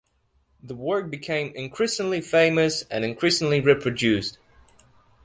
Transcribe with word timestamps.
The 0.63 0.73
work 0.73 1.11
became 1.11 1.53
increasingly 1.55 2.21
famous, 2.21 2.81
and 2.89 3.05
increasingly 3.05 3.61
reproduced. 3.61 4.39